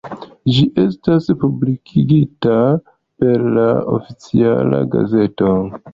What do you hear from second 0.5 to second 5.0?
Ĝi estas publikigita per la Oficiala